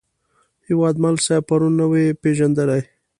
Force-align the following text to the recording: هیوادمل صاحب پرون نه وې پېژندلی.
هیوادمل 0.67 1.15
صاحب 1.25 1.43
پرون 1.49 1.73
نه 1.79 1.85
وې 1.91 2.05
پېژندلی. 2.21 2.81